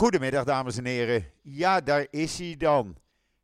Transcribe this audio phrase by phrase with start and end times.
[0.00, 1.24] Goedemiddag, dames en heren.
[1.42, 2.96] Ja, daar is hij dan.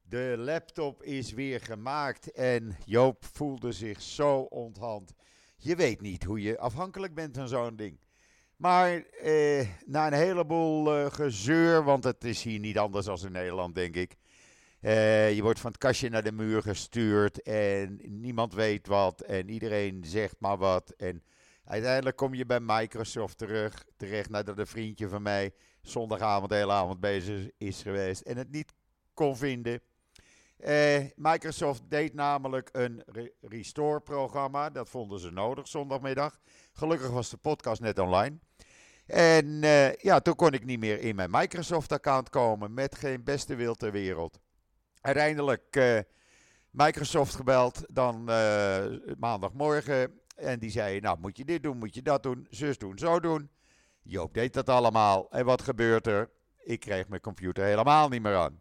[0.03, 5.13] De laptop is weer gemaakt en Joop voelde zich zo onthand.
[5.57, 7.99] Je weet niet hoe je afhankelijk bent van zo'n ding.
[8.57, 13.33] Maar eh, na een heleboel eh, gezeur, want het is hier niet anders dan in
[13.33, 14.17] Nederland, denk ik.
[14.81, 19.49] Eh, je wordt van het kastje naar de muur gestuurd en niemand weet wat en
[19.49, 20.91] iedereen zegt maar wat.
[20.97, 21.23] En
[21.65, 25.53] uiteindelijk kom je bij Microsoft terug, terecht nadat een vriendje van mij
[25.89, 28.73] zondagavond de hele avond bezig is geweest en het niet
[29.15, 29.81] kon vinden.
[30.57, 34.71] Eh, Microsoft deed namelijk een re restore-programma.
[34.71, 36.39] Dat vonden ze nodig zondagmiddag.
[36.73, 38.39] Gelukkig was de podcast net online.
[39.07, 43.55] En eh, ja, toen kon ik niet meer in mijn Microsoft-account komen met geen beste
[43.55, 44.41] wil ter wereld.
[45.01, 45.99] Uiteindelijk uh,
[46.71, 48.25] Microsoft gebeld, dan
[49.19, 50.21] maandagmorgen.
[50.37, 53.21] En die zei, nou moet je dit doen, moet je dat doen, zus doen, zo
[53.21, 53.51] doen.
[54.09, 55.31] Joop deed dat allemaal.
[55.31, 56.31] En wat gebeurt er?
[56.65, 58.61] Ik kreeg mijn computer helemaal niet meer aan.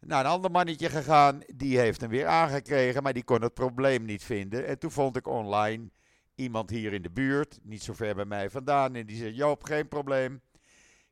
[0.00, 4.04] Naar een ander mannetje gegaan, die heeft hem weer aangekregen, maar die kon het probleem
[4.04, 4.66] niet vinden.
[4.66, 5.90] En toen vond ik online
[6.34, 9.64] iemand hier in de buurt, niet zo ver bij mij vandaan, en die zei: Joop,
[9.64, 10.40] geen probleem.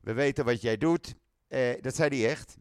[0.01, 1.15] We weten wat jij doet.
[1.47, 2.57] Eh, dat zei hij echt,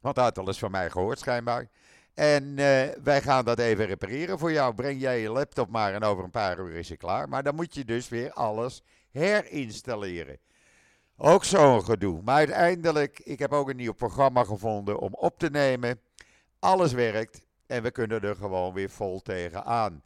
[0.00, 1.68] want hij had alles van mij gehoord, schijnbaar.
[2.14, 4.74] En eh, wij gaan dat even repareren voor jou.
[4.74, 7.28] Breng jij je laptop maar en over een paar uur is hij klaar.
[7.28, 8.82] Maar dan moet je dus weer alles
[9.18, 10.38] herinstalleren.
[11.16, 12.22] Ook zo'n gedoe.
[12.22, 16.00] Maar uiteindelijk, ik heb ook een nieuw programma gevonden om op te nemen.
[16.58, 20.02] Alles werkt en we kunnen er gewoon weer vol tegenaan.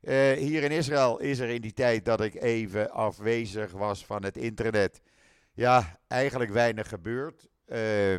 [0.00, 4.24] Uh, hier in Israël is er in die tijd dat ik even afwezig was van
[4.24, 5.00] het internet.
[5.54, 7.48] Ja, eigenlijk weinig gebeurd.
[7.66, 8.14] Uh,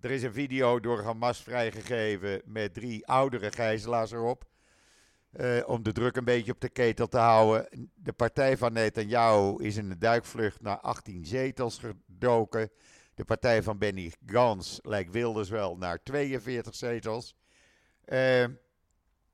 [0.00, 4.47] er is een video door Hamas vrijgegeven met drie oudere gijzelaars erop.
[5.32, 7.90] Uh, om de druk een beetje op de ketel te houden.
[7.94, 12.70] De partij van Netanyahu is in een duikvlucht naar 18 zetels gedoken.
[13.14, 17.36] De partij van Benny Gans lijkt Wilders wel naar 42 zetels.
[18.06, 18.44] Uh,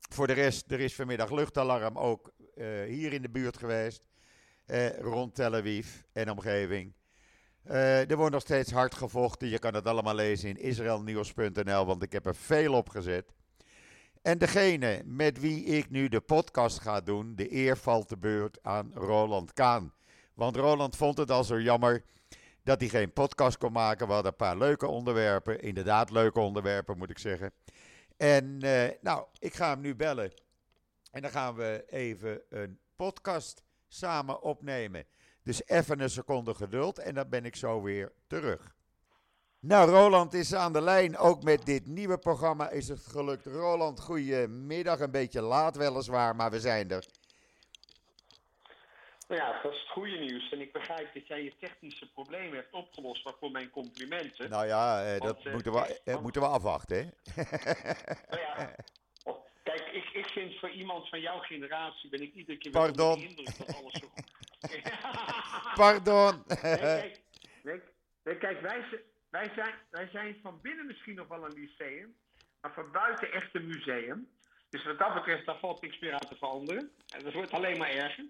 [0.09, 4.03] voor de rest, er is vanmiddag luchtalarm ook uh, hier in de buurt geweest.
[4.99, 6.93] rond Tel Aviv en omgeving.
[7.63, 9.47] er wordt nog steeds hard gevochten.
[9.47, 13.33] Je kan het allemaal lezen in israelnieuws.nl, want ik heb er veel op gezet.
[14.25, 18.59] En degene met wie ik nu de podcast ga doen, de eer valt de beurt
[18.61, 19.93] aan Roland Kaan.
[20.33, 22.03] Want Roland vond het al zo jammer
[22.63, 24.07] dat hij geen podcast kon maken.
[24.07, 27.51] We hadden een paar leuke onderwerpen, inderdaad leuke onderwerpen moet ik zeggen.
[28.17, 30.31] En uh, nou, ik ga hem nu bellen.
[31.11, 35.05] En dan gaan we even een podcast samen opnemen.
[35.43, 38.74] Dus even een seconde geduld en dan ben ik zo weer terug.
[39.59, 41.17] Nou, Roland is aan de lijn.
[41.17, 43.45] Ook met dit nieuwe programma is het gelukt.
[43.45, 44.99] Roland, goedemiddag.
[44.99, 47.05] Een beetje laat weliswaar, maar we zijn er.
[49.27, 50.51] Nou ja, dat is het goede nieuws.
[50.51, 53.23] En ik begrijp dat jij je technische problemen hebt opgelost.
[53.23, 54.49] Waarvoor mijn complimenten.
[54.49, 57.03] Nou ja, eh, dat eh, moeten, we, eh, moeten we afwachten, hè?
[58.29, 58.75] nou ja,
[59.23, 62.81] oh, kijk, ik, ik vind voor iemand van jouw generatie ben ik iedere keer weer
[62.81, 64.09] onder de indruk dat alles zo
[65.81, 66.43] Pardon.
[66.47, 67.21] nee, kijk,
[68.23, 68.85] nee, kijk wij,
[69.35, 72.15] wij zijn, wij zijn van binnen misschien nog wel een museum,
[72.61, 74.29] maar van buiten echt een museum.
[74.69, 76.91] Dus wat dat betreft, daar valt niks meer aan te veranderen.
[77.15, 78.25] En dat wordt alleen maar erger.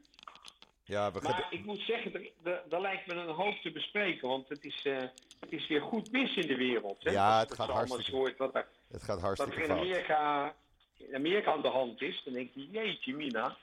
[0.83, 2.29] Ja, we maar ik moet zeggen,
[2.69, 4.97] er, lijkt me een hoop te bespreken, want het is, uh,
[5.39, 7.03] het is weer goed mis in de wereld.
[7.03, 7.11] Hè?
[7.11, 10.53] Ja, het gaat hartstikke, hoort wat er, het gaat hartstikke wat er in Amerika,
[10.97, 13.57] in Amerika aan de hand is, dan denk je, jeetje mina,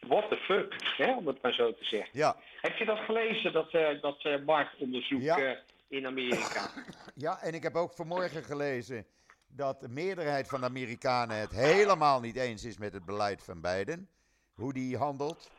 [0.00, 2.10] what the fuck, hè, om het maar zo te zeggen.
[2.12, 2.36] Ja.
[2.60, 5.22] Heb je dat gelezen, dat, uh, dat uh, marktonderzoek?
[5.22, 5.58] Ja
[5.88, 6.70] in Amerika.
[7.18, 9.06] Ja, en ik heb ook vanmorgen gelezen
[9.46, 13.60] dat de meerderheid van de Amerikanen het helemaal niet eens is met het beleid van
[13.60, 14.08] Biden.
[14.54, 15.50] Hoe die handelt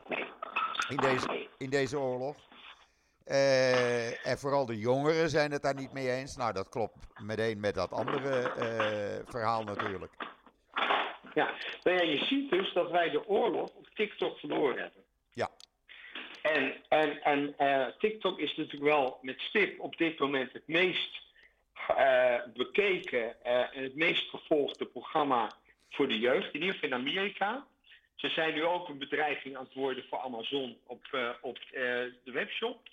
[0.89, 2.35] in deze, in deze oorlog.
[3.25, 6.35] Uh, en vooral de jongeren zijn het daar niet mee eens.
[6.35, 10.13] Nou, dat klopt meteen met dat andere uh, verhaal natuurlijk.
[11.33, 15.03] Ja, nou ja, je ziet dus dat wij de oorlog op TikTok verloren hebben.
[15.33, 15.49] Ja.
[16.53, 21.21] En, en, en uh, TikTok is natuurlijk wel met stip op dit moment het meest
[21.91, 25.51] uh, bekeken uh, en het meest gevolgde programma
[25.89, 27.67] voor de jeugd, in ieder geval in Amerika.
[28.15, 31.07] Ze zijn nu ook een bedreiging aan het worden voor Amazon op,
[31.41, 32.89] op de webshop.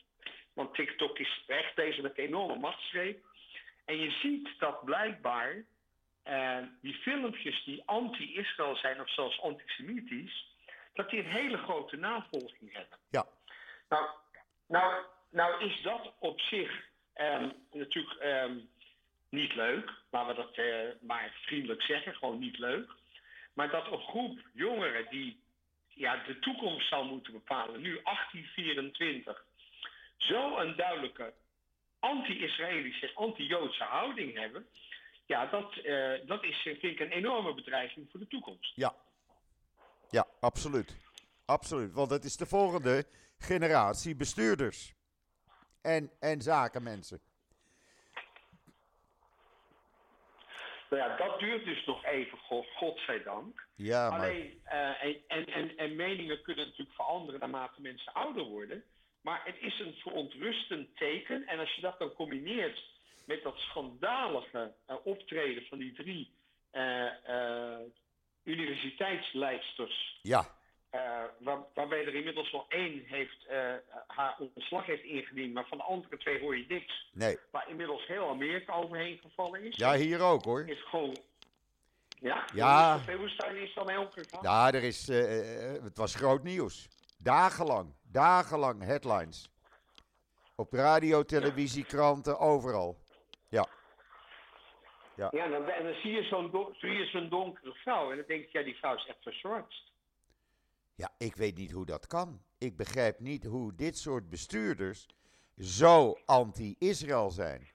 [0.53, 3.25] Want TikTok is echt deze met een enorme machtsgreep.
[3.85, 5.65] En je ziet dat blijkbaar
[6.81, 10.47] die filmpjes die anti-Israël zijn of zelfs antisemitisch,
[10.95, 12.99] dat die een hele grote navolging hebben.
[13.11, 13.27] Ja.
[13.89, 14.09] Nou,
[14.67, 16.85] nou, nou is dat op zich
[17.15, 18.69] um, natuurlijk um,
[19.29, 22.91] niet leuk, maar we dat uh, maar vriendelijk zeggen, gewoon niet leuk.
[23.53, 25.43] Maar dat een groep jongeren die
[25.89, 29.45] ja, de toekomst zou moeten bepalen, nu 1824,
[30.17, 31.33] zo een duidelijke
[31.99, 34.67] anti-Israëlische, anti-Joodse houding hebben.
[35.27, 38.73] Ja, dat, eh, dat is vind ik een enorme bedreiging voor de toekomst.
[38.77, 38.95] Ja,
[40.11, 40.97] ja absoluut.
[41.47, 43.07] Absoluut, want het is de volgende
[43.39, 44.95] generatie bestuurders
[45.83, 47.21] en, en zakenmensen.
[50.91, 53.67] Nou ja, dat duurt dus nog even, God, godzijdank.
[53.75, 54.21] Ja, maar...
[54.21, 58.85] Alleen, uh, en, en, en meningen kunnen natuurlijk veranderen naarmate mensen ouder worden.
[59.21, 61.47] Maar het is een verontrustend teken.
[61.47, 62.83] En als je dat dan combineert
[63.27, 66.35] met dat schandalige uh, optreden van die drie
[66.73, 67.81] uh,
[68.43, 70.19] universiteitsleidsters.
[70.23, 70.54] Ja.
[71.39, 73.47] Waar, waarbij er inmiddels wel één heeft,
[74.07, 77.11] haar ontslag heeft ingediend, maar van de andere twee hoor je niks.
[77.13, 77.39] Nee.
[77.51, 79.77] Waar inmiddels heel Amerika overheen gevallen is.
[79.77, 80.69] Ja, hier ook hoor.
[80.69, 81.17] Is gewoon
[82.25, 82.45] ja?
[82.55, 83.01] Ja.
[83.17, 84.43] Hoe is daar dan heel gegaan?
[84.43, 86.89] Ja, er is, uh, het was groot nieuws.
[87.19, 89.51] Dagenlang, dagenlang headlines.
[90.57, 92.97] Op radio, televisie, kranten, overal.
[93.49, 93.67] Ja.
[95.17, 96.75] Ja, ja dan, en dan zie je zo'n don
[97.13, 99.93] zo donkere vrouw en dan denk je, ja, die vrouw is echt verzorgd.
[100.95, 102.43] Ja, ik weet niet hoe dat kan.
[102.59, 105.07] Ik begrijp niet hoe dit soort bestuurders
[105.59, 107.69] zo anti-Israël zijn.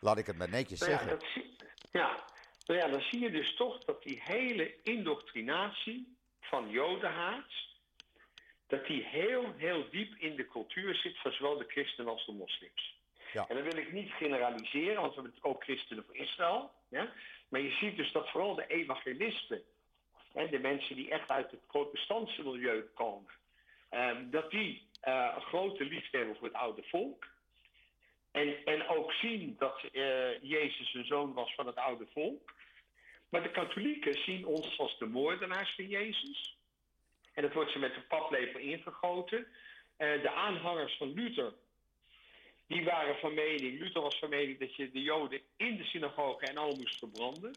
[0.00, 1.18] Laat ik het maar netjes nou ja, zeggen.
[1.18, 1.56] Dat zie,
[1.92, 2.24] ja,
[2.66, 7.50] nou ja, dan zie je dus toch dat die hele indoctrinatie van jodenhaat,
[8.66, 12.32] dat die heel, heel diep in de cultuur zit van zowel de christenen als de
[12.32, 13.00] moslims.
[13.32, 13.48] Ja.
[13.48, 16.70] En dan wil ik niet generaliseren, want we hebben ook christenen voor Israël.
[16.88, 17.12] Ja?
[17.48, 19.62] Maar je ziet dus dat vooral de evangelisten,
[20.32, 23.30] de mensen die echt uit het protestantse milieu komen,
[23.88, 27.26] eh, dat die uh, een grote liefde hebben voor het oude volk.
[28.30, 32.54] En, en ook zien dat uh, Jezus een zoon was van het oude volk.
[33.28, 36.56] Maar de katholieken zien ons als de moordenaars van Jezus.
[37.34, 39.38] En dat wordt ze met de paplepel ingegoten.
[39.38, 41.52] Uh, de aanhangers van Luther,
[42.66, 46.46] die waren van mening, Luther was van mening dat je de Joden in de synagoge
[46.46, 47.54] en al moest verbranden.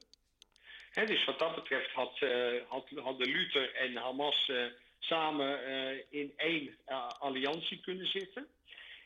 [0.95, 4.51] He, dus wat dat betreft had, uh, had, hadden Luther en Hamas
[4.99, 5.59] samen
[6.09, 6.77] in één
[7.19, 8.47] alliantie kunnen zitten.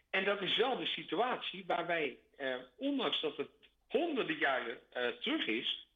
[0.10, 3.50] En dat is wel de situatie waar wij, eh, ondanks dat het
[3.88, 4.78] honderden jaren
[5.20, 5.88] terug is,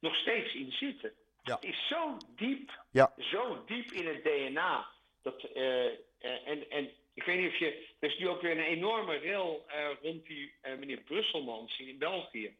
[0.00, 1.12] nog steeds in zitten.
[1.42, 1.54] Ja.
[1.54, 3.14] Het is zo diep, Ja.
[3.18, 4.88] zo diep in het DNA.
[5.22, 5.42] Dat,
[6.44, 7.86] en, en ik weet niet of je.
[7.98, 9.66] Er is nu ook weer een enorme rel
[10.02, 12.56] rond die meneer Brusselmans in België.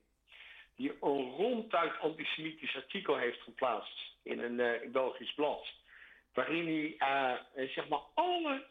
[0.76, 5.66] Die een ronduit antisemitisch artikel heeft geplaatst in een Belgisch blad.
[6.32, 7.40] Waarin hij
[7.74, 8.66] zeg maar alle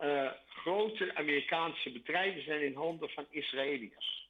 [0.00, 4.28] uh, grote Amerikaanse bedrijven zijn in handen van Israëliërs.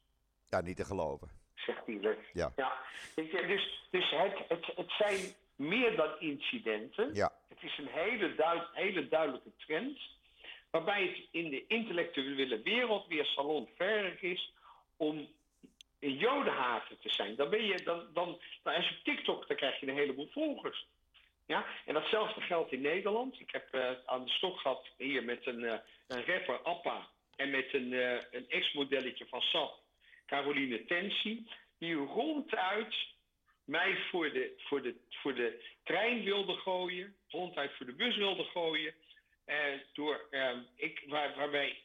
[0.49, 1.29] Ja, niet te geloven.
[1.55, 2.17] Zegt hij.
[2.33, 2.53] Ja.
[2.57, 2.79] ja.
[3.15, 7.15] Dus, dus het, het, het zijn meer dan incidenten.
[7.15, 7.33] Ja.
[7.49, 9.99] Het is een hele, duid, hele duidelijke trend.
[10.71, 14.53] Waarbij het in de intellectuele wereld weer salonverig is
[14.97, 15.29] om
[16.01, 17.37] een jodenhater te zijn.
[17.37, 20.87] Dan ben je, dan, dan, als je op TikTok, dan krijg je een heleboel volgers.
[21.47, 21.67] Ja?
[21.85, 23.41] En datzelfde geldt in Nederland.
[23.41, 25.75] Ik heb uh, aan de stok gehad hier met een, uh,
[26.07, 29.79] een rapper Appa en met een, uh, een ex-modelletje van SAP,
[30.27, 31.47] Caroline Tensi,
[31.79, 32.95] die ronduit
[33.65, 38.45] mij voor de, voor, de, voor de trein wilde gooien, ronduit voor de bus wilde
[38.45, 38.95] gooien,
[39.93, 40.29] door,
[40.77, 41.77] ik, waar, waarbij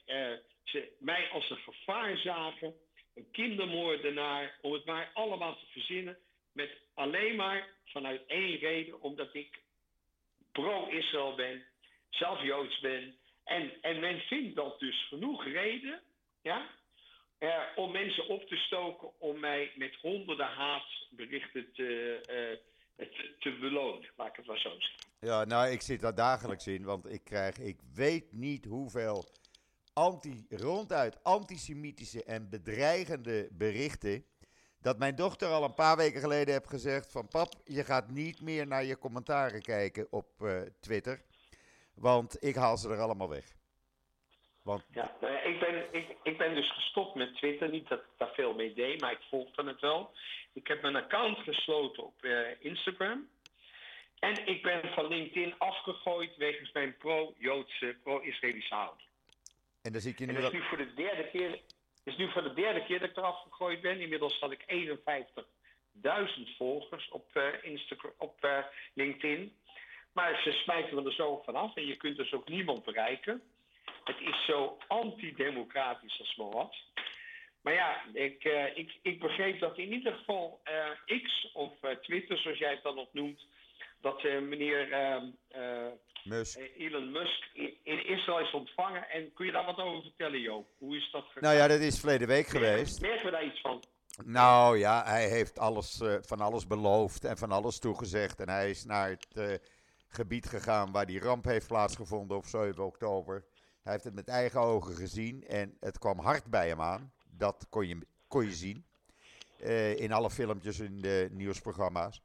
[0.64, 2.76] ze mij als een gevaar zagen,
[3.16, 6.18] een kindermoordenaar, om het maar allemaal te verzinnen,
[6.52, 9.60] met alleen maar vanuit één reden, omdat ik
[10.52, 11.64] pro-Israël ben,
[12.10, 13.18] zelf Joods ben.
[13.44, 16.02] En, en men vindt dat dus genoeg reden,
[16.42, 16.70] ja,
[17.38, 22.20] eh, om mensen op te stoken om mij met honderden haatberichten te,
[22.98, 24.78] uh, te, te, belonen, laat het maar zo.
[25.20, 29.26] Ja, nou, ik zit daar dagelijks in, want ik krijg, ik weet niet hoeveel
[30.00, 34.26] anti, ronduit antisemitische en bedreigende berichten
[34.82, 38.42] dat mijn dochter al een paar weken geleden heeft gezegd van pap, je gaat niet
[38.42, 41.22] meer naar je commentaren kijken op uh, Twitter,
[41.96, 43.46] want ik haal ze er allemaal weg.
[44.64, 44.86] Want...
[44.92, 48.06] Ja, nou ja, ik, ben, ik, ik ben dus gestopt met Twitter, niet dat ik
[48.18, 50.12] daar veel mee deed, maar ik volgde het wel.
[50.54, 53.30] Ik heb mijn account gesloten op uh, Instagram.
[54.20, 59.09] En ik ben van LinkedIn afgegooid wegens mijn pro-Joodse, pro-Israëlische houding.
[59.82, 61.60] En dan zie ik je nu dat is nu voor de derde keer
[62.04, 64.02] het is nu voor de derde keer dat ik eraf gegooid ben.
[64.02, 64.66] Inmiddels had ik
[65.96, 68.58] 51.000 volgers op, uh, Instagram, op uh,
[68.94, 69.56] LinkedIn.
[70.14, 73.42] Maar ze smijten me er zo vanaf en je kunt dus ook niemand bereiken.
[74.04, 76.76] Het is zo antidemocratisch als maar wat.
[77.62, 80.62] Maar ja, ik, uh, ik, ik begreep dat in ieder geval
[81.06, 83.46] X of Twitter, zoals jij het dan nog noemt,
[84.02, 85.26] dat uh, meneer ehm,
[86.24, 86.60] Musk.
[86.78, 89.10] Elon Musk in, Israël is ontvangen.
[89.10, 90.68] En kun je daar wat over vertellen, Joop?
[90.78, 91.44] Hoe is dat gegaan?
[91.44, 93.02] Nou ja, dat is verleden week geweest.
[93.02, 93.84] Merken we daar iets van?
[94.26, 98.40] Nou ja, hij heeft alles, van alles beloofd en van alles toegezegd.
[98.40, 99.62] En hij is naar het
[100.10, 103.46] gebied gegaan waar die ramp heeft plaatsgevonden op 7 oktober.
[103.84, 107.12] Hij heeft het met eigen ogen gezien en het kwam hard bij hem aan.
[107.30, 108.86] Dat kon je, kon je zien.
[109.62, 112.22] Uh, in alle filmpjes in de nieuwsprogramma's.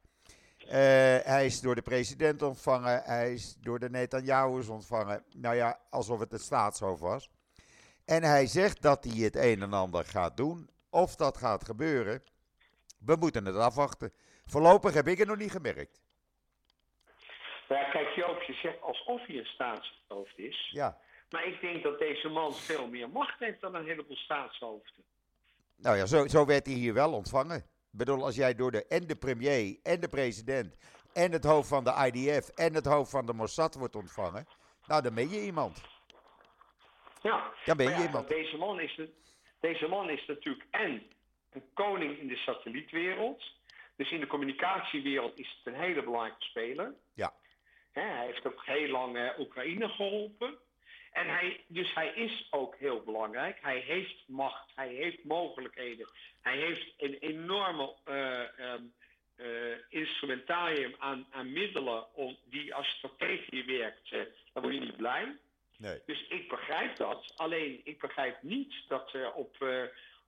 [0.67, 0.71] Uh,
[1.25, 3.03] hij is door de president ontvangen.
[3.03, 5.25] Hij is door de Netanyahu's ontvangen.
[5.35, 7.31] Nou ja, alsof het het staatshoofd was.
[8.05, 10.71] En hij zegt dat hij het een en ander gaat doen.
[10.91, 12.23] Of dat gaat gebeuren.
[12.99, 14.13] We moeten het afwachten.
[14.47, 16.01] Voorlopig heb ik het nog niet gemerkt.
[17.69, 20.71] Ja, kijk Joop, je zegt alsof hij een staatshoofd is.
[20.73, 20.99] Ja.
[21.31, 25.05] Maar ik denk dat deze man veel meer macht heeft dan een heleboel staatshoofden.
[25.77, 27.65] Nou ja, zo, zo werd hij hier wel ontvangen.
[27.97, 30.77] Bedoel, als jij door de, en de premier en de president
[31.13, 34.47] en het hoofd van de IDF en het hoofd van de Mossad wordt ontvangen,
[34.87, 35.83] nou dan ben je iemand.
[37.23, 38.29] Ja, dan ben je ja, iemand.
[38.29, 39.11] Deze man, is de,
[39.61, 41.03] deze man is natuurlijk en
[41.53, 43.43] een koning in de satellietwereld.
[43.97, 46.95] Dus in de communicatiewereld is het een hele belangrijke speler.
[47.15, 47.33] Ja.
[47.93, 50.59] hij heeft ook heel lang uh, Oekraïne geholpen.
[51.15, 53.59] En hij, dus hij is ook heel belangrijk.
[53.61, 56.09] Hij heeft macht, hij heeft mogelijkheden.
[56.43, 57.95] Hij heeft een enorme
[59.37, 64.11] uh, instrumentarium aan, aan middelen om, die als strategie werkt.
[64.13, 64.21] Uh,
[64.53, 65.37] dan word je niet blij.
[65.77, 66.01] Nee.
[66.07, 67.33] Dus ik begrijp dat.
[67.37, 69.57] Alleen ik begrijp niet dat er op,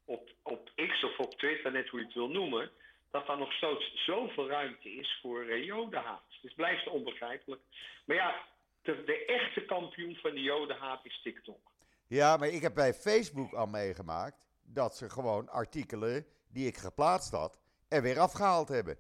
[0.05, 2.71] op, op X of op Twitter, net hoe je het wil noemen,
[3.11, 6.25] dat er nog steeds zoveel ruimte is voor jodenhaat.
[6.29, 7.63] Dus het blijft onbegrijpelijk.
[8.05, 8.45] Maar ja,
[8.87, 11.71] de, de, echte kampioen van de jodenhaat is TikTok.
[12.09, 17.33] Ja, maar ik heb bij Facebook al meegemaakt dat ze gewoon artikelen die ik geplaatst
[17.33, 18.99] had er weer afgehaald hebben.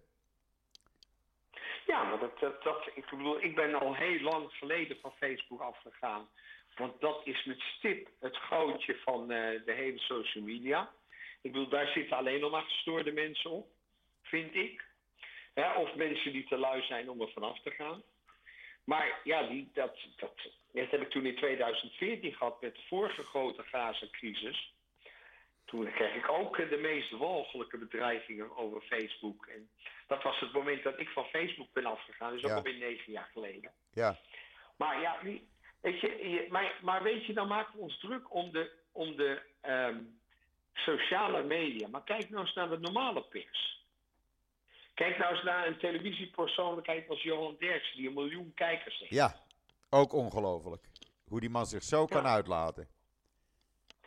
[1.86, 5.60] Ja, maar dat, dat, dat, ik bedoel, ik ben al heel lang geleden van Facebook
[5.60, 6.28] afgegaan.
[6.76, 10.90] Want dat is met stip het gootje van uh, de hele social media.
[11.42, 13.68] Ik bedoel, daar zitten alleen nog maar gestoorde mensen op,
[14.22, 14.84] vind ik.
[15.76, 18.02] Of mensen die te lui zijn om er vanaf te gaan.
[18.86, 20.32] Maar ja, die, dat, dat,
[20.72, 24.74] dat heb ik toen in 2014 gehad met de vorige grote Gaza-crisis.
[25.64, 29.46] Toen kreeg ik ook de meest walgelijke bedreigingen over Facebook.
[29.46, 29.68] En
[30.06, 32.32] dat was het moment dat ik van Facebook ben afgegaan.
[32.32, 32.56] Dus ook ja.
[32.56, 33.72] alweer negen jaar geleden.
[33.92, 34.18] Ja.
[34.76, 35.18] Maar ja,
[35.80, 39.42] weet je, maar, maar weet je, dan maken we ons druk om de, om de
[39.68, 40.20] um,
[40.72, 41.88] sociale media.
[41.88, 43.85] Maar kijk nou eens naar de normale pers.
[44.96, 49.12] Kijk nou eens naar een televisiepersoonlijkheid als Johan Derksen, die een miljoen kijkers heeft.
[49.12, 49.40] Ja,
[49.90, 50.88] ook ongelooflijk.
[51.28, 52.88] Hoe die man zich zo kan uitlaten.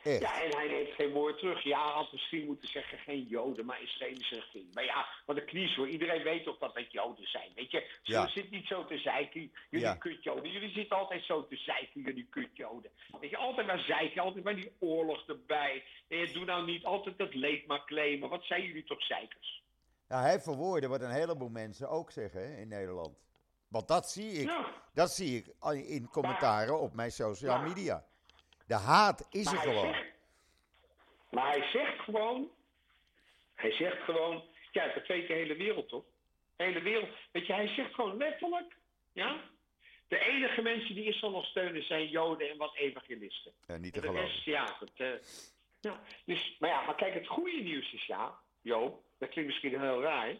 [0.03, 0.22] Echt.
[0.22, 1.63] Ja, en hij neemt geen woord terug.
[1.63, 4.74] Ja, had misschien moeten zeggen geen Joden, maar Israëlische regering.
[4.74, 5.88] Maar ja, wat een knies hoor.
[5.88, 7.51] Iedereen weet toch dat het Joden zijn.
[7.55, 8.27] Weet je, ze ja.
[8.27, 9.51] zitten niet zo te zeiken.
[9.69, 9.96] Jullie ja.
[9.96, 10.51] kutjoden.
[10.51, 12.91] Jullie zitten altijd zo te zeiken, jullie kutjoden.
[13.19, 15.84] Weet je, altijd maar zeiken, altijd maar die oorlog erbij.
[16.08, 18.29] En doe nou niet altijd dat leed maar claimen.
[18.29, 19.58] Wat zijn jullie toch zeikers?
[20.09, 23.17] Ja, hij verwoordde wat een heleboel mensen ook zeggen hè, in Nederland.
[23.67, 24.51] Want dat zie ik,
[24.93, 25.47] dat zie ik
[25.87, 28.05] in commentaren op mijn social media.
[28.67, 29.95] De haat is er gewoon.
[31.31, 32.49] maar hij zegt gewoon,
[33.55, 36.03] hij zegt gewoon, ja, dat weet de hele wereld toch?
[36.55, 38.75] De hele wereld, weet je, hij zegt gewoon letterlijk,
[39.11, 39.41] ja,
[40.07, 43.51] de enige mensen die Israël nog steunen zijn Joden en wat evangelisten.
[43.67, 44.41] Ja, niet te geloven.
[44.43, 45.13] ja, dat, uh,
[45.79, 49.79] ja, dus, maar ja, maar kijk, het goede nieuws is ja, Joop, dat klinkt misschien
[49.79, 50.35] heel raar.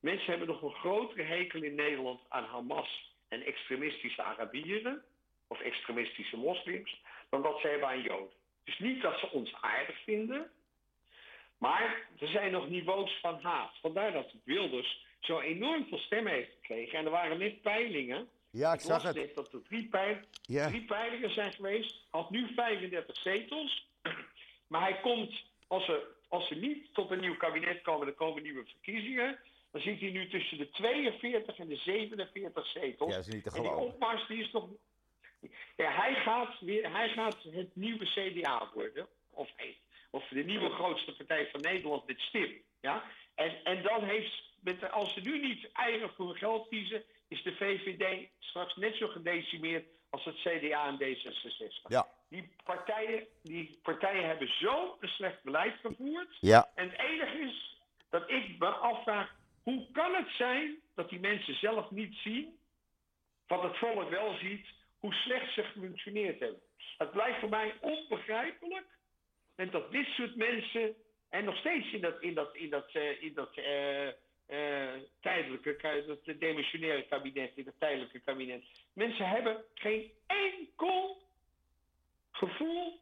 [0.00, 5.02] Mensen hebben nog een grotere hekel in Nederland aan Hamas en extremistische Arabieren
[5.46, 7.00] of extremistische moslims
[7.30, 8.38] dan dat ze hebben aan Joden.
[8.64, 10.50] Dus niet dat ze ons aardig vinden,
[11.58, 13.72] maar er zijn nog niveaus van haat.
[13.80, 16.98] Vandaar dat Wilders zo enorm veel stemmen heeft gekregen.
[16.98, 18.28] En er waren net peilingen.
[18.50, 19.16] Ja, ik, zag het.
[19.16, 22.06] Net dat er drie, peil, drie peilingen zijn geweest.
[22.10, 23.88] Had nu 35 zetels.
[24.66, 26.00] Maar hij komt, als er
[26.30, 29.38] als ze niet tot een nieuw kabinet komen, er komen nieuwe verkiezingen,
[29.70, 33.14] dan zit hij nu tussen de 42 en de 47 zetels.
[33.14, 33.72] Ja, is niet te geloven.
[33.72, 34.68] En die opmars die is nog.
[35.76, 39.06] Ja, hij gaat, weer, hij gaat het nieuwe CDA worden.
[39.30, 39.50] Of,
[40.10, 42.62] of de nieuwe grootste partij van Nederland met STIP.
[42.80, 43.04] Ja?
[43.34, 47.42] En, en dan heeft, met, als ze nu niet eigen voor hun geld kiezen, is
[47.42, 51.88] de VVD straks net zo gedecimeerd als het CDA en D66.
[51.88, 52.08] Ja.
[52.28, 56.36] Die partijen, die partijen hebben zo een slecht beleid gevoerd.
[56.40, 56.70] Ja.
[56.74, 57.78] En het enige is
[58.08, 62.58] dat ik me afvraag, hoe kan het zijn dat die mensen zelf niet zien,
[63.46, 64.66] wat het volk wel ziet,
[64.98, 66.60] hoe slecht ze gefunctioneerd hebben.
[66.98, 68.86] Het blijft voor mij onbegrijpelijk
[69.54, 70.94] en dat dit soort mensen,
[71.28, 74.14] en nog steeds in dat, in dat, in dat, uh, in dat uh, eh,
[75.20, 78.64] tijdelijke, ka- dat demissionaire kabinet in het tijdelijke kabinet.
[78.92, 81.22] Mensen hebben geen enkel
[82.30, 83.00] gevoel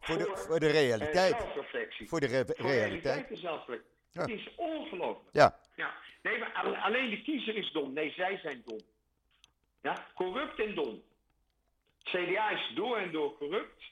[0.00, 1.36] Voor de, voor, voor de eh, realiteit.
[1.40, 2.08] zelfreflectie.
[2.08, 3.26] Voor de re- Voor realiteit.
[3.32, 3.88] zelfreflectie.
[4.12, 4.20] Ja.
[4.20, 5.28] Het is ongelooflijk.
[5.34, 5.94] Ja, Ja.
[6.22, 7.92] Nee, maar al- alleen de kiezer is dom.
[7.92, 8.80] Nee, zij zijn dom.
[9.82, 11.02] Ja, corrupt en dom.
[12.02, 13.82] CDA is door en door corrupt.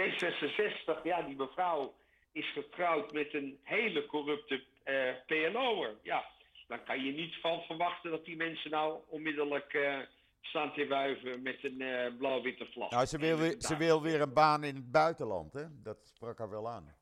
[0.00, 1.94] D66, ja, die mevrouw
[2.32, 5.98] is getrouwd met een hele corrupte eh PLO'er.
[6.02, 6.24] Ja,
[6.68, 9.98] dan kan je niet van verwachten dat die mensen nou onmiddellijk eh,
[10.40, 12.90] staan te wuiven met een eh, blauw-witte vlag.
[12.90, 15.64] nou, ze wil, weer, ze wil weer een baan in het buitenland, hè?
[15.82, 16.94] Dat sprak haar wel aan.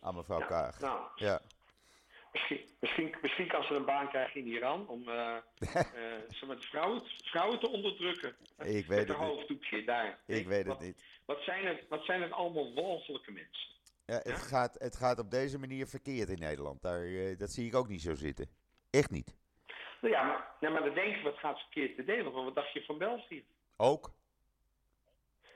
[0.00, 0.80] Aan mevrouw Kaag.
[0.80, 1.40] Nou, Ja.
[2.32, 7.60] Misschien, misschien, misschien kan ze een baan krijgen in Iran om maar, de vrouwen, vrouwen
[7.60, 8.36] te onderdrukken.
[8.58, 10.18] Ik weet Met het een hoofddoekje daar.
[10.26, 11.02] Ik weet het niet.
[11.24, 13.68] Wat zijn, het, wat zijn het allemaal walgelijke mensen?
[14.12, 16.82] Ja, het, gaat, het gaat op deze manier verkeerd in Nederland.
[16.82, 18.46] Daar, eh, dat zie ik ook niet zo zitten.
[18.90, 19.36] Echt niet.
[20.00, 20.22] Nou ja,
[20.60, 22.32] maar, maar dan denk je, wat gaat verkeerd te delen?
[22.32, 23.44] Want wat dacht je van België?
[23.76, 24.12] Ook.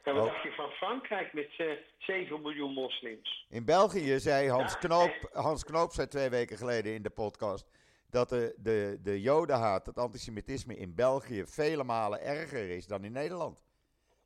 [0.02, 1.66] En wat dacht je van Frankrijk met eh
[1.98, 3.46] 7 miljoen moslims?
[3.48, 7.66] In België zei Hans Ja, Knoop, Hans Knoop zei twee weken geleden in de podcast
[8.10, 13.12] dat de, de, de jodenhaat, het antisemitisme in België vele malen erger is dan in
[13.12, 13.64] Nederland.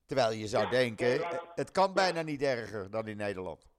[0.06, 3.69] Terwijl je zou Ja, denken, het kan bijna niet erger dan in Nederland.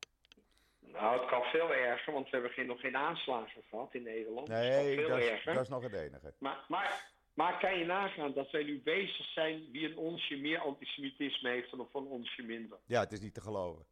[1.02, 4.48] Nou, het kan veel erger, want we hebben geen, nog geen aanslagen gehad in Nederland.
[4.48, 6.34] het Nee, dat is, dat is nog het enige.
[6.38, 10.60] Maar, maar, maar kan je nagaan dat wij nu bezig zijn wie een onsje meer
[10.60, 12.78] antisemitisme heeft dan van onsje minder?
[12.86, 13.86] Ja, het is niet te geloven.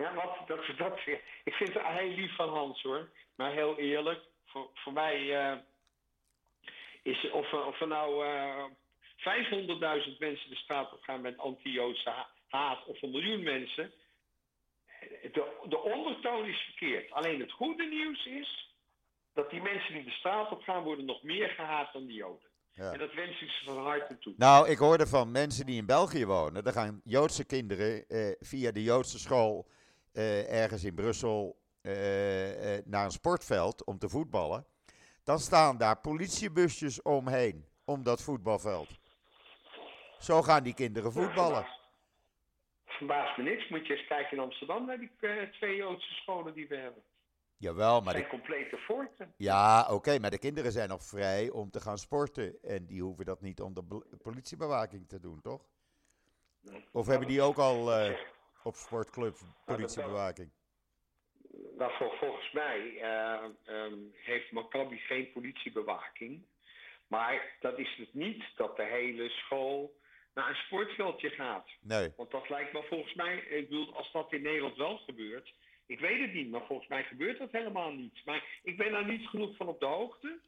[0.00, 0.98] Ja, wat, dat, dat,
[1.44, 3.10] ik vind het heel lief van Hans hoor.
[3.34, 5.58] Maar heel eerlijk, voor, voor mij eh,
[7.02, 8.64] is of, of er nou eh
[9.20, 13.92] 500.000 mensen de straat op gaan met anti-Joodse ha- haat of een miljoen mensen.
[15.22, 17.12] De, de ondertoon is verkeerd.
[17.12, 18.74] Alleen het goede nieuws is
[19.32, 22.48] dat die mensen die de straat op gaan worden nog meer gehaat dan de Joden.
[22.72, 22.92] Ja.
[22.92, 24.34] En dat wens ik ze van harte toe.
[24.36, 26.64] Nou, ik hoorde van mensen die in België wonen.
[26.64, 29.68] Er gaan Joodse kinderen eh, via de Joodse school
[30.12, 34.66] eh, ergens in Brussel eh, eh, naar een sportveld om te voetballen.
[35.24, 38.88] Dan staan daar politiebusjes omheen, om dat voetbalveld.
[40.18, 41.66] Zo gaan die kinderen voetballen.
[43.00, 43.68] Verbaast me niks.
[43.68, 47.02] Moet je eens kijken in Amsterdam naar die eh, twee Joodse scholen die we hebben.
[47.56, 49.34] Jawel, maar zijn de, complete forten.
[49.36, 52.62] ja, oké, maar de kinderen zijn nog vrij om te gaan sporten.
[52.62, 53.84] En die hoeven dat niet onder
[54.22, 55.62] politiebewaking te doen, toch?
[56.92, 58.18] Of hebben die ook al eh,
[58.62, 60.50] op sportclubs politiebewaking?
[61.76, 66.42] Nou, vol- volgens mij eh, ehm, heeft Maccabi geen politiebewaking.
[67.06, 69.99] Maar dat is het niet dat de hele school
[70.34, 71.68] naar een sportveldje gaat.
[71.80, 72.12] Nee.
[72.16, 75.52] Want dat lijkt me volgens mij, ik bedoel, als dat in Nederland wel gebeurt.
[75.86, 78.24] Ik weet het niet, maar volgens mij gebeurt dat helemaal niet.
[78.24, 80.38] Maar ik ben daar niet genoeg van op de hoogte.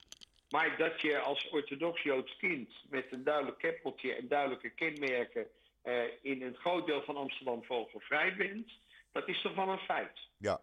[0.50, 5.46] Maar dat je als orthodox Joods kind met een duidelijk keppeltje en duidelijke kenmerken
[5.82, 8.72] eh, in een groot deel van Amsterdam vogelvrij bent,
[9.12, 10.28] dat is toch wel een feit.
[10.36, 10.60] Ja.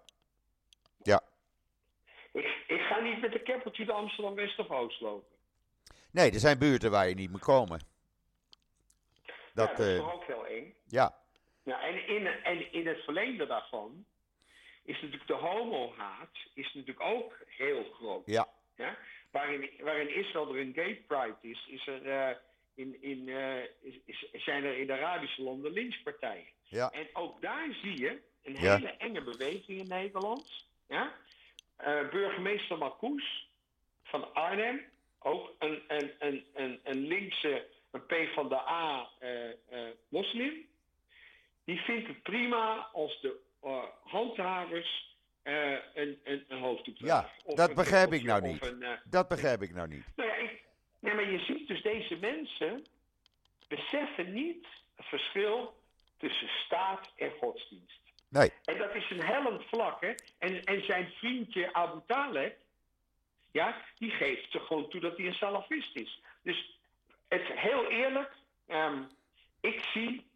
[1.04, 1.22] Ja.
[2.32, 5.38] Ik, ik ga niet met een keppeltje de Amsterdam West of Oost lopen.
[6.12, 7.82] Nee, er zijn buurten waar je niet moet komen.
[9.60, 10.74] Dat, ja, dat is eh, toch ook heel eng.
[10.88, 11.18] ja,
[11.64, 14.06] Ja, en, in, en in het verlengde daarvan
[14.84, 18.24] is natuurlijk de homohaat is natuurlijk ook heel groot.
[18.26, 18.98] ja, Ja?
[19.32, 22.36] Waarin, waarin Israël er een gay pride is, is er, eh,
[22.76, 26.48] in, in, eh, is, is- zijn er in de Arabische landen lynchpartijen.
[26.64, 28.76] ja, En ook daar zie je een Ja.
[28.76, 30.68] hele enge beweging in Nederland.
[30.88, 31.14] Ja?
[32.12, 33.50] Burgemeester Marcoes
[34.04, 34.82] van Arnhem,
[35.20, 39.56] ook een, een, een, een, een linkse, een P van de A eh, eh,
[40.10, 40.68] moslim.
[41.66, 48.14] Die vindt het prima als de eh, handhavers een, een, een hoofddoek Ja, dat begrijp
[48.14, 48.66] ik nou niet.
[48.66, 50.06] een, dat begrijp ik nou niet.
[50.16, 50.64] nou ja, ik,
[51.00, 52.86] nee, maar je ziet dus deze mensen
[53.68, 55.74] beseffen niet het verschil
[56.18, 58.00] tussen staat en godsdienst.
[58.30, 60.14] Nee, En dat is een hellend vlak, hè.
[60.38, 62.58] En, en zijn vriendje Abu Taleb,
[63.52, 66.22] ja, die geeft er gewoon toe dat hij een salafist is.
[66.44, 66.79] Dus
[67.30, 68.32] het heel eerlijk,
[68.68, 69.04] ehm,
[69.62, 70.28] ik zie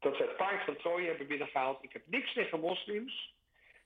[0.00, 1.84] dat we het paard van Troje hebben binnengehaald.
[1.84, 3.34] Ik heb niks tegen moslims,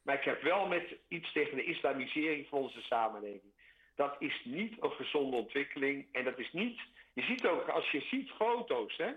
[0.02, 3.52] maar ik heb wel met iets tegen de islamisering van onze samenleving.
[3.94, 6.80] Dat is niet een gezonde ontwikkeling en dat is niet.
[7.12, 9.10] Je ziet ook, als je ziet foto's hè,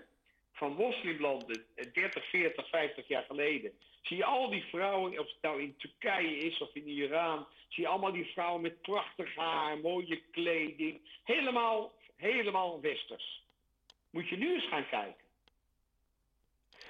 [0.52, 3.72] van moslimlanden eh, 30, 40, 50 jaar geleden.
[4.02, 7.46] Zie je al die vrouwen, of het nou in Turkije is of in Iran.
[7.68, 11.00] Zie je allemaal die vrouwen met prachtig haar, mooie kleding.
[11.24, 13.46] Helemaal, helemaal westers.
[14.10, 15.24] Moet je nu eens gaan kijken.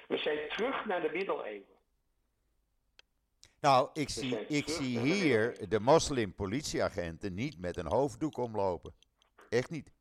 [0.07, 1.73] We zijn terug naar de middeleeuwen.
[3.59, 8.93] Nou, ik zie, ik zie hier de moslim-politieagenten niet met een hoofddoek omlopen.
[9.49, 9.91] Echt niet.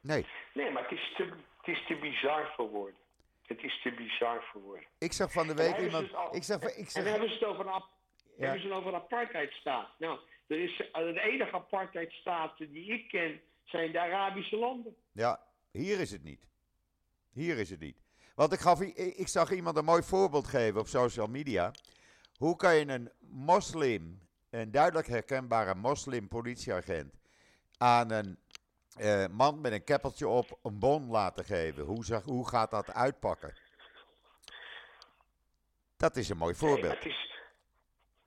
[0.00, 0.26] Nee.
[0.54, 1.22] Nee, maar het is te,
[1.56, 3.00] het is te bizar voor woorden.
[3.46, 4.86] Het is te bizar voor woorden.
[4.98, 6.10] Ik zag van de week iemand.
[6.32, 7.82] Ik zag, ik zag, en hebben ze het over een, ja.
[8.36, 9.88] hebben ze het over een apartheidstaat.
[9.98, 14.96] Nou, er is, de enige apartheidstaten die ik ken zijn de Arabische landen.
[15.12, 16.48] Ja, hier is het niet.
[17.32, 17.96] Hier is het niet.
[18.34, 21.72] Want ik, gaf, ik zag iemand een mooi voorbeeld geven op social media.
[22.36, 27.14] Hoe kan je een moslim, een duidelijk herkenbare moslim-politieagent,
[27.78, 28.38] aan een
[29.00, 31.84] uh, man met een keppeltje op een bon laten geven?
[31.84, 33.54] Hoe, zag, hoe gaat dat uitpakken?
[35.96, 37.06] Dat is een mooi voorbeeld.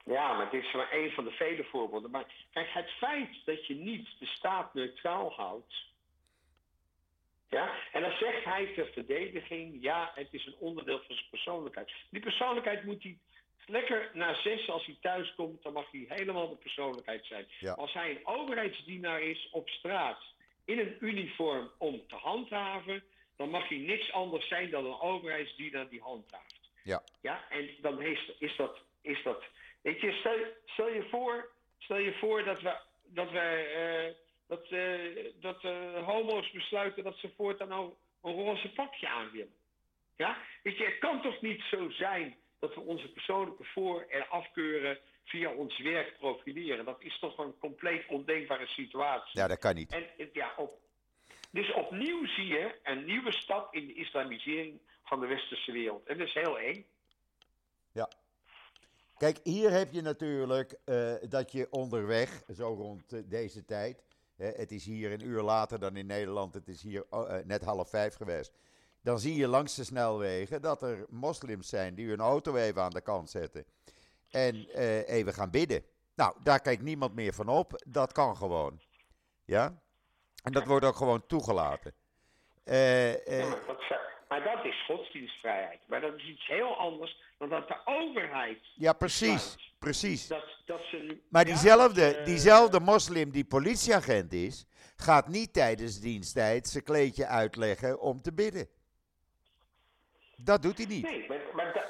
[0.07, 2.11] Ja, maar het is maar één van de vele voorbeelden.
[2.11, 5.85] Maar kijk, het feit dat je niet de staat neutraal houdt.
[7.49, 11.91] Ja, en dan zegt hij ter verdediging, ja, het is een onderdeel van zijn persoonlijkheid.
[12.09, 13.17] Die persoonlijkheid moet hij
[13.65, 17.47] lekker na zes, als hij thuis komt, dan mag hij helemaal de persoonlijkheid zijn.
[17.75, 20.21] Als hij een overheidsdienaar is op straat,
[20.65, 23.03] in een uniform om te handhaven,
[23.35, 26.69] dan mag hij niks anders zijn dan een overheidsdienaar die handhaaft.
[26.83, 27.03] Ja.
[27.21, 29.43] Ja, en dan is, is dat, is dat,
[29.87, 33.57] weet je, stel, stel je voor, stel je voor dat we, dat wij,
[34.07, 34.13] uh,
[34.47, 39.55] dat, uh, dat uh, homo's besluiten dat ze voortaan nou een roze pakje aan willen.
[40.15, 44.29] Ja, weet je, het kan toch niet zo zijn dat we onze persoonlijke voor- en
[44.29, 46.85] afkeuren via ons werk profileren.
[46.85, 49.39] Dat is toch een compleet ondenkbare situatie.
[49.39, 49.91] Ja, dat kan niet.
[49.91, 50.71] En, ja, op,
[51.51, 56.07] dus opnieuw zie je een nieuwe stap in de islamisering van de westerse wereld.
[56.07, 56.85] En dat is heel eng.
[59.17, 64.03] Kijk, hier heb je natuurlijk uh, dat je onderweg, zo rond uh, deze tijd.
[64.35, 66.53] het is hier een uur later dan in Nederland.
[66.53, 68.51] Het is hier uh, net half vijf geweest
[69.01, 72.89] dan zie je langs de snelwegen dat er moslims zijn die hun auto even aan
[72.89, 73.65] de kant zetten
[74.29, 74.67] en
[75.05, 75.83] even gaan bidden.
[76.15, 77.83] Nou, daar kijkt niemand meer van op.
[77.85, 78.81] Dat kan gewoon.
[79.45, 79.81] Ja?
[80.43, 81.93] En dat wordt ook gewoon toegelaten.
[82.63, 85.79] Ja, maar, dat is godsdienstvrijheid.
[85.87, 88.59] Maar dat is iets heel anders dan dat de overheid.
[88.75, 89.67] Ja, precies.
[89.79, 90.27] Precies.
[90.27, 96.67] Dat, dat ze, maar diezelfde, ja, diezelfde moslim die politieagent is, gaat niet tijdens diensttijd
[96.67, 98.67] zijn kleedje uitleggen om te bidden.
[100.37, 101.03] Dat doet hij niet.
[101.03, 101.85] Nee, maar, maar, dat,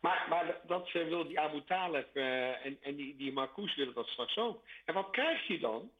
[0.00, 4.06] maar, maar dat wil die Abu Talib uh, en, en die, die Marcouch willen dat
[4.06, 4.64] straks ook.
[4.84, 5.90] En wat krijg je dan?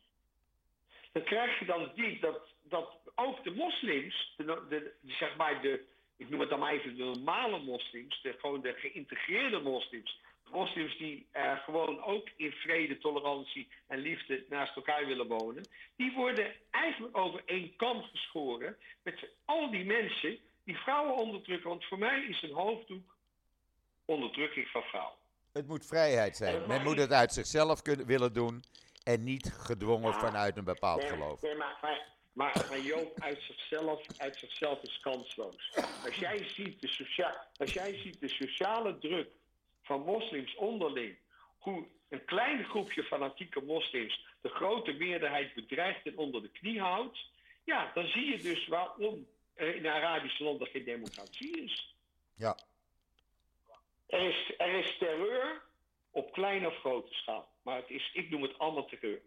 [1.12, 5.62] Dan krijg je dan die, dat, dat ook de moslims, de, de, de, zeg maar
[5.62, 5.84] de,
[6.16, 10.98] ik noem het dan maar even de normale moslims, de, gewoon de geïntegreerde moslims, moslims
[10.98, 16.54] die uh, gewoon ook in vrede, tolerantie en liefde naast elkaar willen wonen, die worden
[16.70, 21.68] eigenlijk over één kam geschoren met al die mensen die vrouwen onderdrukken.
[21.68, 23.16] Want voor mij is een hoofddoek
[24.04, 25.18] onderdrukking van vrouwen.
[25.52, 26.66] Het moet vrijheid zijn.
[26.66, 28.62] Men moet het uit zichzelf kunnen, willen doen
[29.04, 31.42] en niet gedwongen vanuit een bepaald geloof.
[31.42, 35.72] Nee, maar, maar, maar, maar Joop, uit zichzelf, uit zichzelf is kansloos.
[36.04, 39.30] Als jij, ziet de als jij ziet de sociale druk
[39.82, 41.16] van moslims onderling,
[41.58, 47.18] hoe een klein groepje fanatieke moslims de grote meerderheid bedreigt en onder de knie houdt,
[47.64, 51.94] ja, dan zie je dus waarom uh, in de Arabische landen geen democratie is.
[52.36, 52.58] Ja.
[54.06, 55.62] Er is, er is terreur
[56.10, 57.48] op kleine of grote schaal.
[57.62, 59.20] Maar het is, ik noem het allemaal terreur.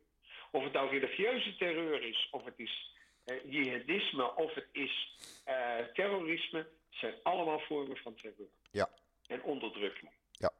[0.51, 2.92] Of het nou religieuze terreur is, of het is
[3.25, 6.67] jihadisme, of het is uh, terrorisme.
[6.89, 8.47] Zijn allemaal vormen van terreur.
[8.71, 8.89] Ja.
[9.27, 10.12] En onderdrukking.
[10.31, 10.51] Ja.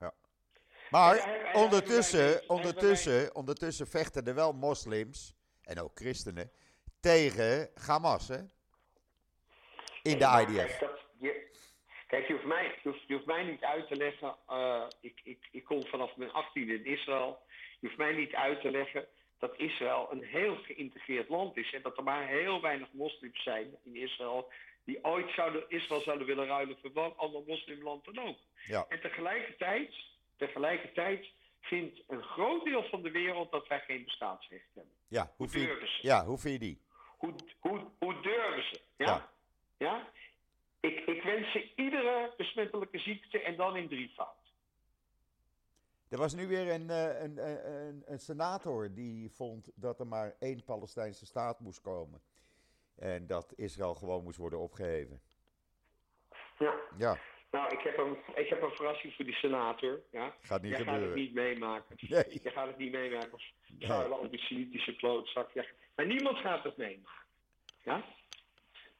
[0.00, 0.12] Ja.
[0.90, 6.50] Maar ondertussen, ondertussen, ondertussen vechten er wel moslims en ook christenen
[7.00, 8.38] tegen Hamas, hè?
[10.02, 10.78] In de IDF.
[12.06, 14.36] Kijk, je hoeft, mij, je, hoeft, je hoeft mij niet uit te leggen.
[14.50, 17.38] Uh, ik, ik, ik kom vanaf mijn 18e in Israël.
[17.80, 21.72] Je hoeft mij niet uit te leggen dat Israël een heel geïntegreerd land is.
[21.72, 24.50] En dat er maar heel weinig moslims zijn in Israël.
[24.84, 28.38] die ooit zouden, Israël zouden willen ruilen voor welk ander moslimland dan ook.
[28.66, 28.86] Ja.
[28.88, 29.94] En tegelijkertijd,
[30.36, 31.26] tegelijkertijd
[31.60, 34.92] vindt een groot deel van de wereld dat wij geen bestaansrecht hebben.
[35.08, 35.98] Ja, hoe, hoe durven ze?
[36.02, 36.80] Ja, hoe vind je die?
[37.16, 38.80] Hoe, hoe, hoe durven ze?
[38.96, 39.30] Ja?
[39.78, 40.08] ja?
[40.80, 44.45] Ik, ik wens ze iedere besmettelijke ziekte en dan in drievoud.
[46.08, 50.36] Er was nu weer een, eh, een, een, een, senator die vond dat er maar
[50.38, 52.20] één Palestijnse staat moest komen.
[52.96, 55.20] En dat Israël gewoon moest worden opgeheven.
[56.58, 56.74] Ja.
[56.96, 57.18] ja.
[57.50, 60.00] Nou, ik heb, een, ik heb een verrassing voor die senator.
[60.10, 60.34] Ja.
[60.40, 61.02] Gaat niet Jij gebeuren.
[61.02, 61.96] gaat het niet meemaken.
[62.00, 62.42] Nee.
[62.42, 64.18] Je gaat het niet meemaken als vuile nee.
[64.18, 65.50] antisemitische klootzak.
[65.52, 65.64] Ja.
[65.94, 67.24] Maar niemand gaat het meemaken.
[67.84, 68.04] Ja?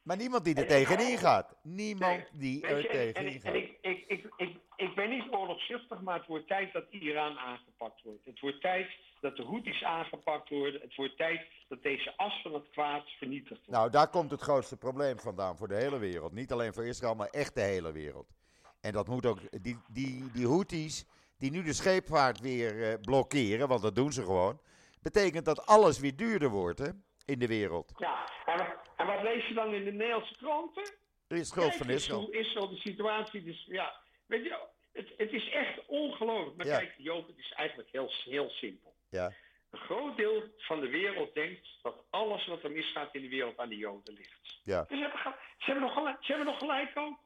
[0.02, 1.56] Maar niemand die er En- tegenin gaat.
[1.62, 3.54] Niemand die er en, en, tegenin en gaat.
[3.54, 8.02] ik, ik, ik, ik, ik ben niet oorlogszuchtig, maar het wordt tijd dat Iran aangepakt
[8.02, 8.24] wordt.
[8.24, 10.80] Het wordt tijd dat de Houthis aangepakt worden.
[10.80, 13.70] Het wordt tijd dat deze as van het kwaad vernietigd wordt.
[13.70, 16.32] Nou, daar komt het grootste probleem vandaan voor de hele wereld.
[16.32, 18.34] Niet alleen voor Israël, maar echt de hele wereld.
[18.80, 21.04] En dat moet ook, die, die, die Houthis,
[21.38, 24.60] die nu de scheepvaart weer eh, blokkeren, want dat doen ze gewoon,
[25.02, 26.88] betekent dat alles weer duurder wordt hè,
[27.24, 27.92] in de wereld.
[27.96, 30.90] Ja, en, wat- en wat lees je dan in de Nederlandse kranten?
[31.28, 32.20] Er is schuld van Israël.
[32.20, 34.58] Hoe Israël de situatie, dus ja, weet je,
[34.92, 36.56] het, het is echt ongelooflijk.
[36.56, 36.78] Maar Ja.
[36.78, 38.94] kijk, Joop, het is eigenlijk heel, heel simpel.
[39.10, 39.32] Ja,
[39.70, 43.58] Een groot deel van de wereld denkt dat alles wat er misgaat in de wereld
[43.58, 44.60] aan de Joden ligt.
[44.64, 45.20] ja, Dus ze hebben,
[45.58, 47.18] ze hebben, nog, gelijk, ze hebben nog gelijk ook.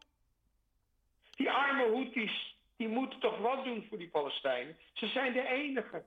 [1.36, 4.78] Die arme Houthis, die moeten toch wat doen voor die Palestijnen.
[4.92, 6.04] Ze zijn de enige.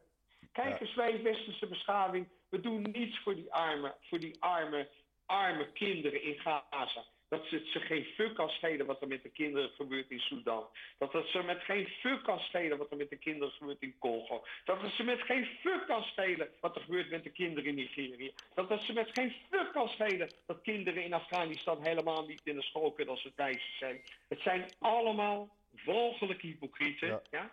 [0.52, 4.90] Kijk eens, wij westerse beschaving, we doen niets voor die arme, voor die arme,
[5.26, 7.04] arme kinderen in Gaza.
[7.30, 10.20] Dat ze, het ze geen fuck kan schelen wat er met de kinderen gebeurt in
[10.20, 10.68] Sudan.
[10.98, 13.96] Dat het ze met geen fuck kan schelen wat er met de kinderen gebeurt in
[14.00, 14.44] Congo.
[14.66, 17.76] Dat het ze met geen fuck kan schelen wat er gebeurt met de kinderen in
[17.76, 18.32] Nigeria.
[18.54, 22.56] Dat het ze met geen fuck kan schelen dat kinderen in Afghanistan helemaal niet in
[22.56, 24.02] de school kunnen als ze wijzen zijn.
[24.28, 25.50] Het zijn allemaal
[25.86, 27.08] walgelijke hypocrieten.
[27.08, 27.22] Ja.
[27.32, 27.52] Ja.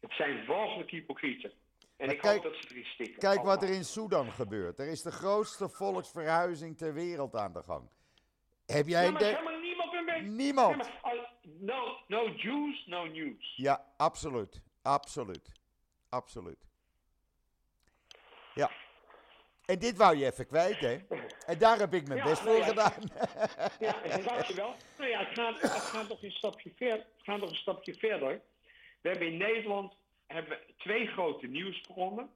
[0.00, 1.50] Het zijn walgelijke hypocrieten.
[1.96, 3.18] En Maar ik kijk- hoop dat ze erin stikken.
[3.18, 4.78] Kijk wat er in Sudan gebeurt.
[4.78, 7.88] Er is de grootste volksverhuizing ter wereld aan de gang.
[8.66, 10.22] Heb jij Ja, maar de- helemaal niemand meer mee.
[10.22, 10.76] Ja, Niemand.
[10.76, 13.52] maar, no, no Jews, no news.
[13.56, 14.60] Ja, absoluut.
[14.82, 15.52] Absoluut.
[16.08, 16.66] Absoluut.
[18.54, 18.70] Ja.
[19.64, 20.96] En dit wou je even kwijt, hè?
[21.46, 22.68] En daar heb ik mijn Ja, best nou voor ja.
[22.68, 23.02] gedaan.
[23.80, 24.74] Ja, dankjewel.
[24.98, 27.94] Nou ja, het gaat, het gaat nog een stapje ver, het gaat nog een stapje
[27.94, 28.40] verder.
[29.00, 29.94] We hebben in Nederland
[30.26, 32.30] hebben we twee grote nieuwsbronnen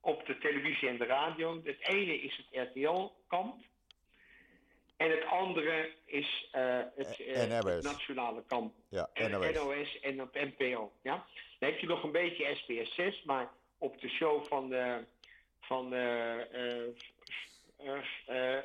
[0.00, 1.60] op de televisie en de radio.
[1.64, 3.62] Het ene is het RTL-kamp.
[5.00, 7.74] En het andere is eh, het, eh, NOS.
[7.74, 8.74] het nationale kamp.
[8.88, 9.54] Ja, En NOS.
[9.54, 10.92] NOS en op NPO.
[11.02, 11.26] Ja?
[11.58, 14.96] Dan heb je nog een beetje SBS 6, maar op de show van, eh
[15.60, 16.88] van eh, eh,
[18.26, 18.56] eh,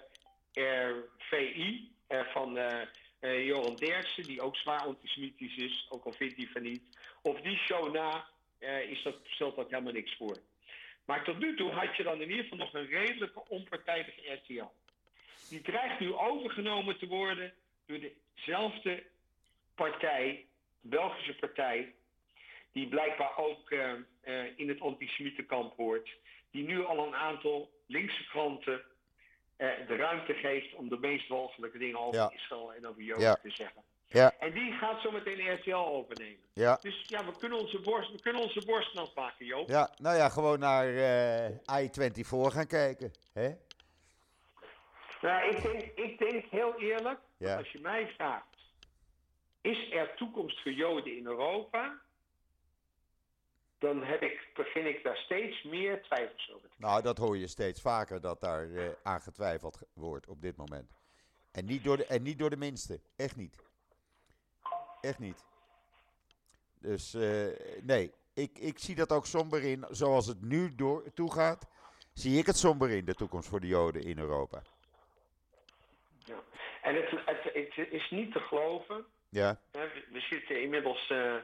[0.53, 2.81] eh, RVI eh, van eh
[3.25, 6.83] eh, Joran Derksen, die ook zwaar antisemitisch is, ook al vindt hij van niet.
[7.21, 8.27] Of die show na,
[8.59, 10.37] eh, is dat, stelt dat helemaal niks voor.
[11.05, 14.71] Maar tot nu toe had je dan in ieder geval nog een redelijke onpartijdige RTL.
[15.49, 17.53] Die dreigt nu overgenomen te worden
[17.86, 17.99] door
[18.36, 19.03] dezelfde
[19.75, 20.45] partij,
[20.81, 21.93] Belgische partij,
[22.71, 26.10] die blijkbaar ook eh, eh, in het antisemietenkamp hoort,
[26.51, 28.81] die nu al een aantal linkse kranten
[29.55, 32.31] eh, de ruimte geeft om de meest walgelijke dingen over Ja.
[32.34, 33.36] Israël en over Joden Ja.
[33.36, 33.81] te zeggen.
[34.08, 36.43] Ja, En die gaat zo meteen RTL overnemen.
[36.53, 36.77] ja.
[36.81, 39.69] Dus ja, we kunnen onze borst, we kunnen onze borst nat maken, Joop.
[39.69, 41.49] Ja, nou ja, gewoon naar eh
[41.84, 43.12] I24 gaan kijken.
[43.34, 43.49] Hè?
[45.25, 47.57] Nou, ik denk, ik denk heel eerlijk, Ja.
[47.57, 48.55] als je mij vraagt,
[49.61, 52.01] is er toekomst voor Joden in Europa?
[53.79, 57.47] Dan heb ik, begin ik daar steeds meer twijfels over te Nou, dat hoor je
[57.47, 60.91] steeds vaker, dat daar eh, aan getwijfeld ge- wordt op dit moment.
[61.51, 62.99] En niet, door de, en niet door de minste.
[63.15, 63.55] Echt niet.
[65.01, 65.43] Echt niet.
[66.79, 67.47] Dus eh,
[67.81, 69.85] nee, ik, ik zie dat ook somber in.
[69.89, 71.67] Zoals het nu door, toegaat,
[72.13, 74.61] zie ik het somber in, de toekomst voor de Joden in Europa.
[76.25, 76.43] Ja.
[76.81, 79.05] En het, het, het is niet te geloven.
[79.29, 81.35] Ja, we zitten inmiddels eh,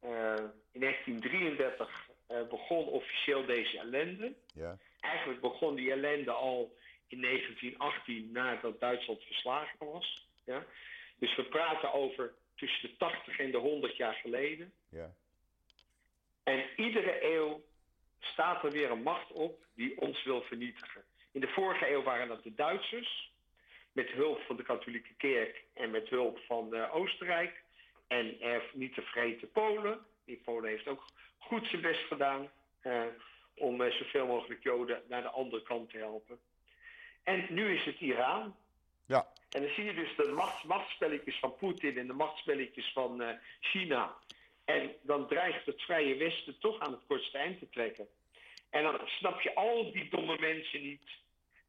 [0.00, 4.34] eh, in 1933 eh, begon officieel deze ellende.
[4.54, 6.76] ja, Eigenlijk begon die ellende al
[7.08, 10.28] in 1918 nadat Duitsland verslagen was.
[10.44, 10.64] Ja?
[11.18, 14.72] Dus we praten over tussen de 80 en de 100 jaar geleden.
[14.88, 15.14] ja,
[16.42, 17.64] En iedere eeuw
[18.20, 21.04] staat er weer een macht op die ons wil vernietigen.
[21.32, 23.32] In de vorige eeuw waren dat de Duitsers,
[23.96, 27.64] met hulp van de katholieke kerk en met hulp van eh, Oostenrijk.
[28.06, 29.98] En eh, niet te vergeten Polen.
[30.24, 31.04] Die Polen heeft ook
[31.38, 33.02] goed zijn best gedaan eh,
[33.54, 36.38] om eh, zoveel mogelijk Joden naar de andere kant te helpen.
[37.22, 38.56] En nu is het Iran.
[39.06, 43.38] ja, En dan zie je dus de machts, machtsspelletjes van Poetin en de machtsspelletjes van
[43.60, 44.14] China.
[44.64, 48.08] En dan dreigt het Vrije Westen toch aan het kortste eind te trekken.
[48.70, 51.08] En dan snap je al die domme mensen niet,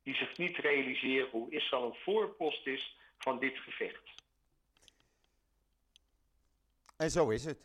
[0.08, 4.10] die zich niet realiseren hoe Israël een voorpost is van dit gevecht.
[6.98, 7.58] En zo is het.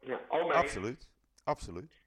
[0.00, 0.52] Ja, mijn.
[0.52, 1.08] Absoluut.
[1.44, 2.00] Absoluut.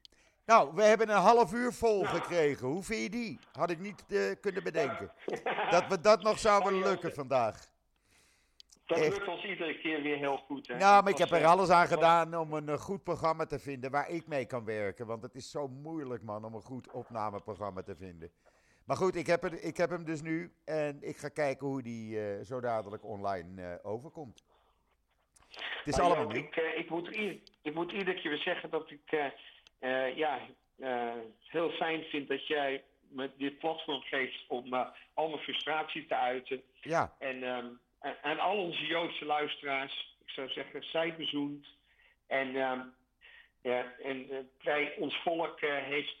[0.46, 2.16] Nou, we hebben een half uur vol Nou.
[2.16, 2.66] gekregen.
[2.66, 3.38] Hoe vind je die?
[3.52, 5.12] Had ik niet eh, kunnen bedenken.
[5.70, 7.68] Dat we dat nog zouden lukken vandaag.
[8.86, 9.18] Dat echt.
[9.18, 10.66] lukt ons iedere keer weer heel goed.
[10.66, 10.76] Hè?
[10.76, 13.90] Nou, maar ik heb er alles aan gedaan om een eh, goed programma te vinden
[13.90, 15.06] waar ik mee kan werken.
[15.06, 18.30] Want het is zo moeilijk, man, om een goed opnameprogramma te vinden.
[18.86, 21.82] Maar goed, ik heb, er, ik heb hem dus nu en ik ga kijken hoe
[21.82, 24.44] die eh, zo dadelijk online eh, overkomt.
[25.50, 26.42] Het is Nou, allemaal nieuw.
[26.42, 29.30] ik, eh, ik, moet ieder, ik moet iedere keer weer zeggen dat ik
[30.16, 30.40] ja,
[31.46, 34.74] heel fijn vind dat jij me dit platform geeft om
[35.14, 36.62] al mijn frustratie te uiten.
[36.80, 37.66] Ja, En ehm,
[38.00, 41.66] aan- aan al onze Joodse luisteraars, ik zou zeggen, zij bezoend.
[42.26, 42.80] En, ehm,
[43.62, 46.16] ja, en wij, ons volk heeft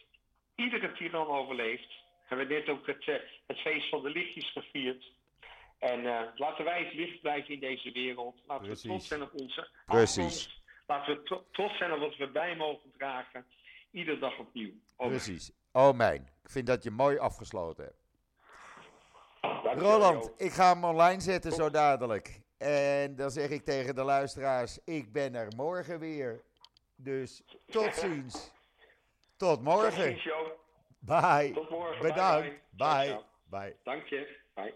[0.54, 2.04] iedere tiran overleefd.
[2.28, 3.14] We hebben net ook het, eh,
[3.46, 5.12] het feest van de lichtjes gevierd.
[5.78, 8.40] En eh, laten wij het licht blijven in deze wereld.
[8.46, 8.82] Laten Precies.
[8.82, 10.60] we trots zijn op onze afkomst.
[10.86, 13.46] Laten we tro- trots zijn op wat we bij mogen dragen.
[13.90, 14.72] Iedere dag opnieuw.
[14.96, 15.50] Precies.
[15.72, 18.04] Oh mijn, ik vind dat je mooi afgesloten hebt.
[19.80, 22.40] Roland, ik ga hem online zetten zo dadelijk.
[22.58, 26.42] En dan zeg ik tegen de luisteraars, ik ben er morgen weer.
[26.96, 28.52] Dus tot ziens.
[29.36, 29.92] Tot Tot morgen.
[29.92, 30.28] ziens.
[31.06, 31.52] Bye.
[31.54, 32.02] Tot morgen.
[32.02, 32.50] Bedankt.
[32.76, 33.08] Bye, bye.
[33.08, 33.22] Bye.
[33.50, 33.74] Bye.
[33.84, 34.26] Dank je.
[34.54, 34.74] Bye.